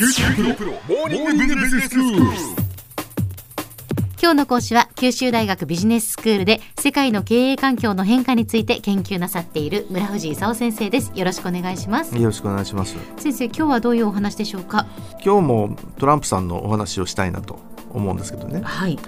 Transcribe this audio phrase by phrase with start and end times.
[0.00, 2.20] 九州大学モーニングビジネススクール。
[4.18, 11.12] 今日の講師は九州大学ビジネススクールで世界の経営環境の変化について研究なさっている村藤勲先生です。
[11.14, 12.16] よろしくお願いします。
[12.16, 12.96] よろしくお願いします。
[13.18, 14.86] 先生今日はどういうお話でしょうか？
[15.22, 17.58] 今日もトランプさんのお話をしたいなと
[17.90, 18.62] 思うんですけどね。
[18.64, 18.98] はい。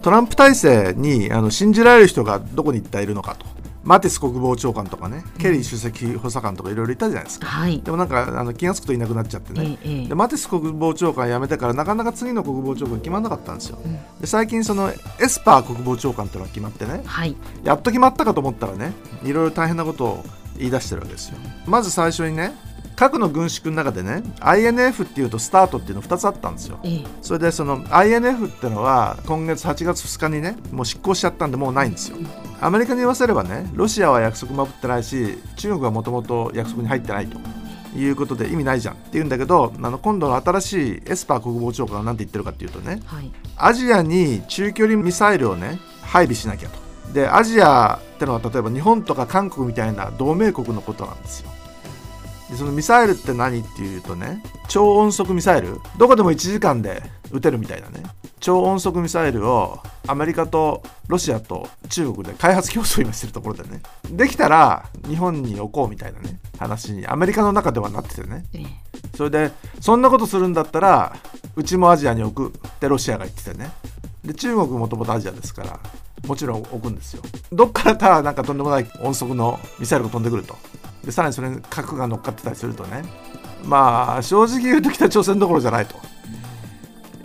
[0.00, 3.44] トランプ体制にあの信じられる人がどこに一体いるのかと
[3.88, 7.80] マティス国防長官とかね、ケリー首席補佐官とかいろいろいたじゃないですか、はい。
[7.80, 10.08] でもなんかあの気が付くといなくなっちゃってね、ええええ。
[10.08, 13.78] でマティス国防長官辞めてからなかなか次の国防長官決まらなかったんですよ、
[14.20, 14.94] で最近そのエ
[15.26, 17.00] スパー国防長官っていうのが決まってね。
[17.06, 17.34] はい。
[17.64, 18.92] やっと決まったかと思ったらね
[19.24, 20.24] いろいろ大変なことを
[20.58, 21.38] 言い出してるわけですよ。
[21.66, 22.52] まず最初にね
[22.98, 26.80] 核の軍縮の中でね INF っていうとスタートっていうの2つあったんですよ。
[26.82, 27.04] ええ。
[27.22, 32.16] それでその INF ってのは今月8月2日にねもう失効しちゃったんでもうないんですよ。
[32.60, 37.38] アメリカに言わせればねロシアは約束守ってないし中国はもともと約束に入ってないと
[37.96, 43.30] いうことで意味ないじゃんって言うんだけどあの今度の新しいエスパー国防長官は何て言ってるかっていうとねはい。
[43.56, 47.12] アジアに中距離ミサイルをね配備しなきゃと。
[47.12, 51.50] でアジアってのは例えば日本とか韓国みたいな同盟国のことなんですよ
[52.50, 55.78] でそのミサイルって何っていうとね超音速ミサイル？
[55.98, 58.02] どこでも1時間で撃てるみたいなね。
[58.40, 63.82] 超音速ミサイルをアメリカとロシアと中国で開発競争を今してるところでね。
[64.10, 68.44] できたら日本に置こうみたいなね話にアメリカの中ではなっててね。
[68.54, 68.64] ええ。
[69.16, 71.16] それでそんなことするんだったら
[71.56, 72.56] うちもアジアに置く。
[72.56, 73.72] ってロシアが言っててね。
[74.24, 75.80] で中国もともとアジアですから
[76.26, 77.22] もちろん置くんですよ。
[77.52, 80.56] どっからかなんかとんでもない音速のミサイルが飛んでくると
[81.08, 83.02] でさらにそれに核が乗っかってたりするとね
[83.64, 85.96] まあ正直言うと北朝鮮どころじゃないと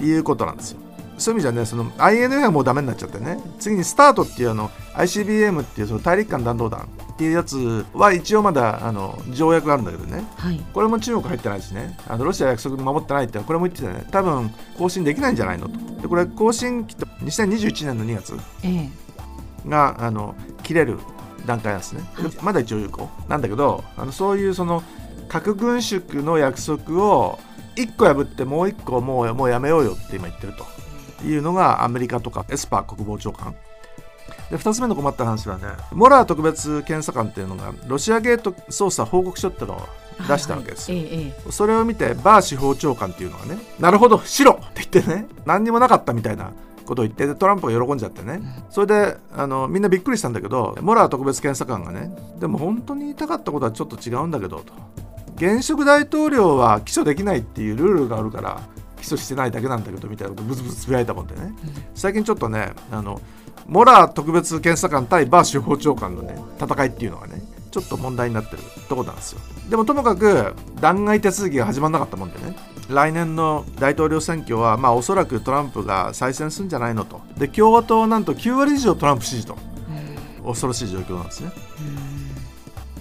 [0.01, 0.79] いうことなんですよ。
[1.17, 10.23] そういう意味じゃねその INF はもうダメになっちゃってね次にスタートっていうあの ICBM っていうその大陸間弾道弾っていうやつは一応まだあの条約があるんだけどね。
[10.37, 10.61] はい。
[10.73, 11.97] これも中国入ってないしね。
[12.07, 14.07] あのロシア約束守ってないってこれも言っててね。
[14.11, 16.01] 多分更新できないんじゃないのと。
[16.03, 18.89] でこれ更新期と2021年の2月え
[19.65, 19.69] え。
[19.69, 20.99] があの切れる
[21.45, 22.31] 段階なんですね、はい。
[22.41, 24.83] まだ一応有効なんだけどあのそういうその
[25.27, 27.39] 核軍縮の約束を
[27.75, 30.65] 1個破ってもう1個もうもうやめようよって今言ってると。
[31.25, 33.55] いうのがアメリカとかエスパー国防長官。
[34.49, 39.87] で2つ目の困った話はねモラー特別検査官っていうのがロシアゲート捜査報告書ってのを
[40.27, 41.15] 出したわけですよ、はいはい。
[41.15, 46.51] えええそれを見てバー司法長官っていうのがねなるほど白って言ってね何にもなかったみたいな
[46.85, 48.41] ことを言ってでトランプが喜んじゃってね。
[48.69, 54.73] それであのみんなびっくりしたんだけどモラー特別検査官がねでも本当に言いたかったことはちょっと違うんだけどと。
[55.35, 58.61] 現職大統領は起訴できないっていうルールがあるから
[59.01, 61.53] 起訴してないだけなんだけどみたいなことブツブツつぶやいたもんでね。
[61.95, 63.21] 最近ちょっとねあの
[63.67, 67.41] モラー特別検査官対バー司法長官のね戦いっていうのがね
[67.71, 69.41] ちょっと問題になってるところなんですよ。
[69.69, 72.55] でもともかく弾劾手続きが始まらなかったもんでね
[72.89, 77.21] 来年の大統領選挙はまあおそらくトランプが再選するんじゃないのと。
[77.37, 79.57] で共和党はなんと9割以上トランプ支持と。
[80.45, 81.51] 恐ろしい状況なんですね。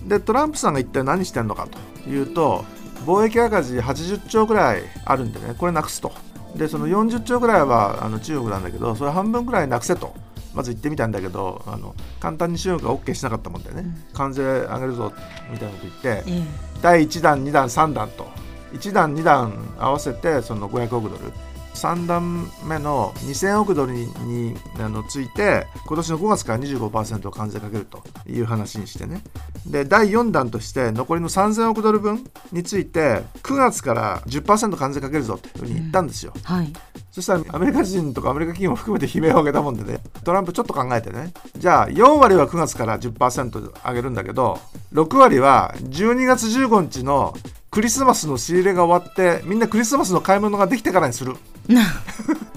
[0.06, 1.66] でトランプさんが一体何してんのか
[2.04, 2.65] というと
[3.06, 6.12] 貿易赤字80兆ぐらいあるんでねこれなくすと。
[6.56, 10.15] でその40兆ぐらいはあの中国なんだけどそれ半分ぐらいなくせと。
[10.54, 15.10] まず言ってみたんだけどあの簡単に中国が OK しなかったもんでね、関税上げるぞ
[15.50, 16.42] みたいなこと言って、ええ。
[16.82, 18.28] 第1弾2弾3弾と
[18.72, 21.33] 1弾2弾合わせてその500億ドル。
[21.75, 29.22] 3段目の2000億ドルににあのついて今年の5月から25%関税かけるという話にしてね。
[29.66, 36.72] で第4弾として残りの3000億ドル分について9月から10%関税かけるぞというふうに言ったんですよ、はい。
[37.10, 40.00] そしたらアメリカ人とかアメリカ企業も含めて悲鳴を上げたもんでね。
[40.25, 41.33] トランプちょっと考えてね。
[41.56, 44.60] じゃあ4割は9月から10%上げるんだけど
[44.93, 47.34] 6割は12月15日の
[47.72, 51.33] クリスマスの仕入れが終わってみんなクリスマスの買い物ができてからにする。
[51.33, 51.37] っ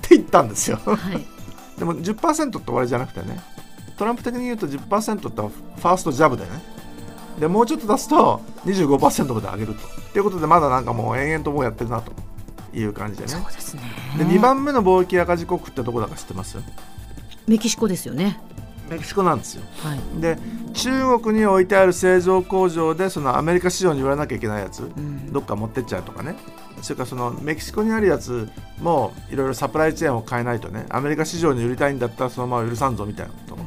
[0.01, 0.77] て言ったんですよ。
[0.85, 1.25] はい。
[1.79, 3.39] でも10%って終わりじゃなくてね
[3.97, 6.49] トランプ的に言うと10%ってファーストジャブでね。
[7.39, 9.87] でもうちょっと出すと25%まで上げると。
[9.87, 12.11] っていうことでまだなんかもう延々ともうやってるなと
[12.73, 13.31] いう感じでね。
[13.31, 13.81] そうですね。
[14.17, 16.57] で2番目の貿易赤字国ってどこだか知ってます？
[17.47, 18.39] メキシコですよね
[18.89, 19.63] メキシコなんですよ。
[19.77, 20.21] はい。
[20.21, 20.37] で
[20.73, 25.31] 中国に置いてある製造工場でそのアメリカ市場に売らなきゃいけないやつ、ん。
[25.31, 26.35] どっか持ってっちゃうとかね。
[26.81, 28.49] それからそのメキシコにあるやつ
[28.79, 33.57] もいろいろサプライチェーンを変えないとねアメリカ市場に売りたいんだったらそのまま許さんぞみたいなことを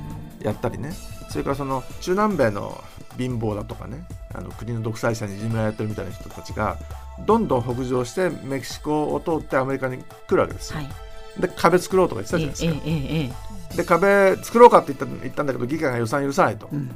[0.42, 0.92] やったりね。
[1.30, 2.82] それからその中南米の
[3.18, 6.78] 貧乏だとかねあの国の独裁者にいじめられてるみたいな人たちが
[7.26, 10.78] どんどん北上してメキシコを通ってアメリカに来るわけですよ。
[10.78, 10.88] はい。
[11.40, 12.88] で壁作ろうとか言ってたじゃないですか。
[12.88, 16.68] えええええで壁作ろうかって言った言ったんだけど議会が予算許さないと。
[16.72, 16.90] えうん。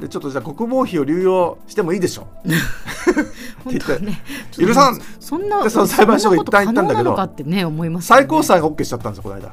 [0.00, 2.26] でちょっとじゃあ国防費を流用してもいいでしょ
[3.66, 3.98] 言って。
[3.98, 4.20] ね
[4.56, 5.00] 許さん。
[5.20, 7.16] そんなでその裁判所が一旦言ったんだけど。
[7.44, 8.20] ね思いますよね。
[8.20, 9.52] 最高裁が OK しちゃったんですよこの間。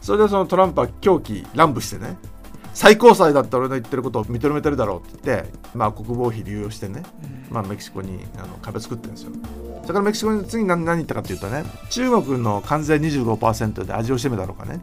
[0.00, 2.16] それでそのトランプは狂気乱舞してね。
[2.74, 7.02] 最高裁だったら俺の言ってることを認めてるだろうって言って、まあ、国防費流用してね、
[7.50, 9.32] まあ、メキシコにあの壁作ってるんですよ。
[9.82, 14.80] それからメキシコに次に何何言ったかっていうとね中国の関税25%で味を占めたのかね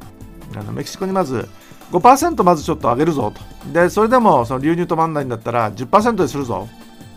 [0.56, 1.48] あのメキシコにまず
[1.92, 3.72] 5%まずちょっと上げるぞと。
[3.72, 6.68] でそれでもその流入止まんないんだったら10%にするぞ。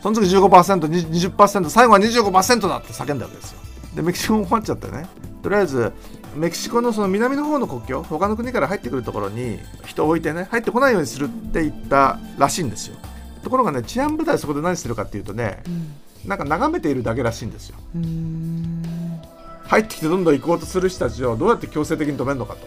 [0.03, 3.61] その次 15%20% 最後は25%だって叫んだわけですよ。
[3.95, 5.07] でメキシコも困っちゃってね。
[5.43, 5.93] とりあえず
[6.37, 12.97] メキシコのその南の方の国境他の国から入ってくるところに人を置いてね入ってこないようにするって言ったらしいんですよ。
[13.43, 15.63] ところがね治安部隊そこで何してるかっていうとね
[16.25, 17.77] なんか眺めているだけらしいんですよ。
[19.67, 22.61] 入ってきてどんどん行こうとする人たちをどうやって強制的に止めるのかと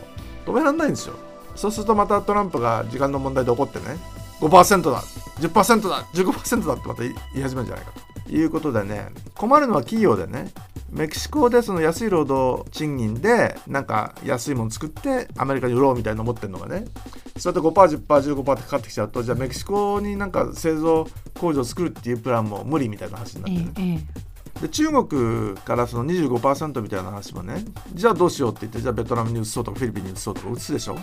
[0.46, 1.16] 止められないんですよ。
[1.56, 3.98] そうするとまたトランプが時間の問題で怒ってね
[4.42, 5.02] 5%だ
[5.40, 7.92] 10%だ15%だってまた言い始めるんじゃないか
[8.26, 10.52] ということでね困るのは企業でね
[10.90, 16.86] メキシコでその安い労働賃金でなんか安いもの作ってアメリカに売ろうみたいな思ってるのがね
[17.38, 21.08] そうやって 5%10%15% ってかかってきちゃうとじゃあメキシコになんか製造
[21.40, 24.04] 工場を作るっていうプランも無理みたいな話になってね。
[24.20, 24.25] え。
[24.62, 30.98] で中国からその25%みたいな話もねじゃあどうしようって言ってじゃあベトナムに移そうとかフィリピンに移そうとか移すでしょ？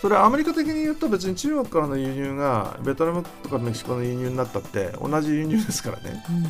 [0.00, 6.22] それはアメリカ的に言うと別に中国からの輸入がベトナムとかメキシコの輸入になったって同じ輸入ですからね。
[6.28, 6.44] うん。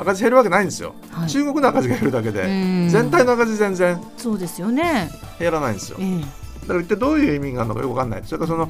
[0.00, 1.28] 赤字減るわけないんですよ、はい。
[1.28, 2.88] 中国の赤字が減るだけでうん。
[2.88, 5.10] 全体の赤字全然そうですよね。
[5.38, 5.98] 減らないんですよ。
[6.00, 6.20] ええ。
[6.20, 8.22] だから一体どういう意味があるのかよくわかんない。
[8.24, 8.68] それからその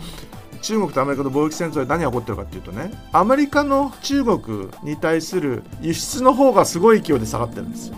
[0.62, 7.96] 中国とアメリカの貿易戦争で何が起こってるかっていうとねアメリカの中国に対する輸出の方がすごい勢いで下がってるんですよ。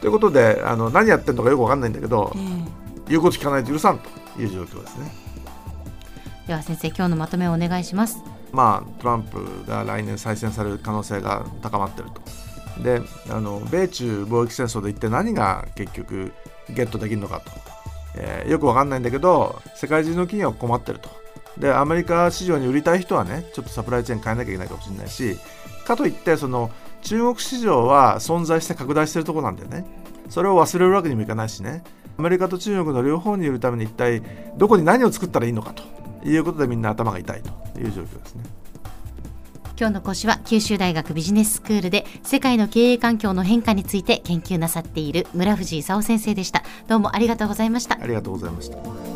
[0.00, 2.42] ということであの何やってるのかよくわかんないんだけどええ。
[3.08, 5.10] 言うこと聞かないと許さんという状況ですね。
[6.46, 8.22] では先生今日のまとめをお願いします。
[8.52, 12.82] まあトランプが来年再選される可能性が高まってると。
[12.82, 16.32] であの米中貿易戦争で一体何が結局
[16.68, 17.50] ゲットできるのかと、
[18.16, 21.08] えーよくわかんないんだけど世界中の企業が困ってると。
[21.58, 25.38] でアメリカ市場に売りたい人はねちょっとサプライチェーン変えなきゃいけないかもしれないし
[25.86, 26.70] かといってその
[27.02, 29.84] 中国市場は存在して拡大してるとこなんだよね。
[30.28, 31.84] それを忘れるわけにもいかないしね。
[32.18, 34.22] アメリカと中国の両方に売るために一体
[34.56, 35.82] どこに何を作ったらいいのかと
[36.26, 38.44] いうことでみんな頭が痛いという状況ですね。
[39.78, 46.62] 今日の講師は九州大学ビジネススクールで世界の経営環境の変化について研究なさっている村藤勲先生でした。
[46.88, 47.98] どうもありがとうございました。
[48.00, 49.15] ありがとうございました。